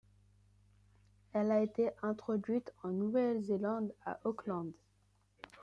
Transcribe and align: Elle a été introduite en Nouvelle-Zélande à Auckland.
Elle 1.31 1.51
a 1.51 1.61
été 1.61 1.91
introduite 2.01 2.73
en 2.81 2.87
Nouvelle-Zélande 2.89 3.93
à 4.03 4.19
Auckland. 4.23 4.71